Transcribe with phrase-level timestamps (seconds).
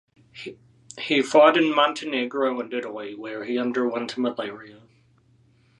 [0.97, 4.81] He fought in Montenegro and Italy where he underwent malaria.